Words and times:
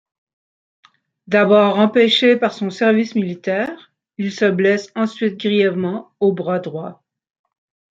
D'abord 1.27 1.77
empêché 1.77 2.35
par 2.35 2.53
son 2.53 2.71
service 2.71 3.13
militaire, 3.13 3.93
il 4.17 4.31
se 4.31 4.45
blesse 4.49 4.91
ensuite 4.95 5.39
grièvement 5.39 6.11
au 6.19 6.33
bras 6.33 6.57
droit. 6.57 7.03